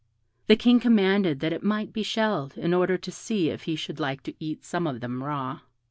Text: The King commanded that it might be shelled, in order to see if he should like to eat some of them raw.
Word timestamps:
The 0.47 0.55
King 0.55 0.79
commanded 0.79 1.41
that 1.41 1.53
it 1.53 1.61
might 1.61 1.93
be 1.93 2.01
shelled, 2.01 2.57
in 2.57 2.73
order 2.73 2.97
to 2.97 3.11
see 3.11 3.51
if 3.51 3.65
he 3.65 3.75
should 3.75 3.99
like 3.99 4.23
to 4.23 4.33
eat 4.39 4.65
some 4.65 4.87
of 4.87 4.99
them 4.99 5.23
raw. 5.23 5.59